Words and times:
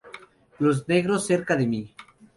Los 0.57 0.87
negros 0.87 1.27
cerca 1.27 1.55
de 1.55 1.67
mí. 1.67 1.95